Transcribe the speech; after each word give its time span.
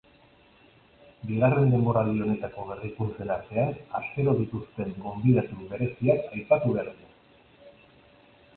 Bigarren 1.31 1.67
denboraldi 1.73 2.23
honetako 2.27 2.65
berrikuntzen 2.69 3.35
artean, 3.35 3.77
astero 4.01 4.35
dituzten 4.41 4.97
gonbidatu 5.07 5.69
bereziak 5.75 6.37
aipatu 6.39 6.77
behar 6.79 6.91
dira. 6.95 7.75